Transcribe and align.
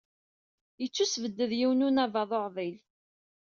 Yettusbedd 0.81 1.51
yiwen 1.59 1.85
unabaḍ 1.87 2.31
uɛḍil. 2.39 2.75